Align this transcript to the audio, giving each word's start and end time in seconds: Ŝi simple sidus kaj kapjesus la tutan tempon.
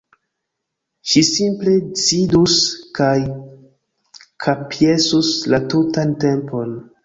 Ŝi 1.11 1.21
simple 1.27 1.73
sidus 2.05 2.57
kaj 3.01 3.11
kapjesus 4.49 5.33
la 5.55 5.65
tutan 5.71 6.21
tempon. 6.29 6.79